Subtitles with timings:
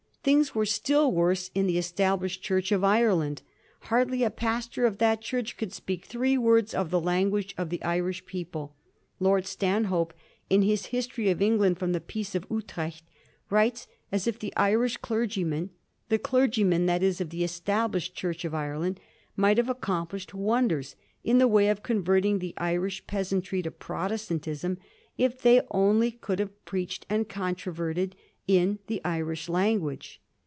[0.23, 3.41] Things were still worse in the Established Church of Ireland.
[3.89, 7.81] Hardly a pastor of that Church could speak three words of the language of the
[7.81, 8.75] Irish people.
[9.19, 10.13] Lord Stanhope,
[10.47, 13.03] in his" History of England from the Peace of Utrecht,"
[13.49, 15.71] writes as if the Irish clergymen—
[16.09, 18.99] the clergy men, that is, of the Established Church of Ireland—
[19.35, 24.77] might have accomplished wonders in the way of converting the Irish peasantry to Protestantism
[25.17, 28.15] if they only could have preached and controverted
[28.47, 30.19] in the Irish language.